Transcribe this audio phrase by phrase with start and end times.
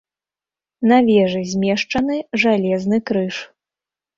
[0.91, 2.15] На вежы змешчаны
[2.45, 3.35] жалезны крыж.